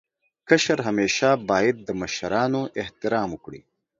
[0.47, 3.61] کشر همېشه باید د مشرانو احترام وکړي.